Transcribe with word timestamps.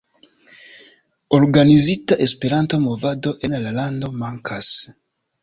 Organizita 1.39 2.17
Esperanto-movado 2.27 3.35
en 3.49 3.55
la 3.67 3.77
lando 3.79 4.11
mankas. 4.25 4.73